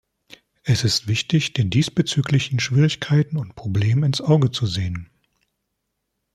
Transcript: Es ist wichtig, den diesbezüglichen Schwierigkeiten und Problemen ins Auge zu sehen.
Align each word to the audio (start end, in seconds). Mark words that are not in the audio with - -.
Es 0.63 0.83
ist 0.83 1.07
wichtig, 1.07 1.53
den 1.53 1.69
diesbezüglichen 1.69 2.59
Schwierigkeiten 2.59 3.37
und 3.37 3.55
Problemen 3.55 4.01
ins 4.01 4.19
Auge 4.19 4.49
zu 4.49 4.65
sehen. 4.65 5.11